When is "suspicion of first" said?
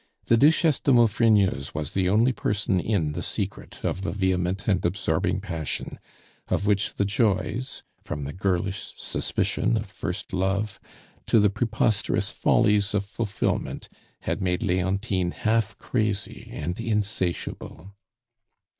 8.97-10.33